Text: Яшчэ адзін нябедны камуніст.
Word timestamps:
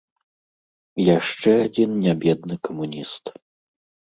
Яшчэ 1.17 1.51
адзін 1.67 1.89
нябедны 2.07 2.55
камуніст. 2.71 3.25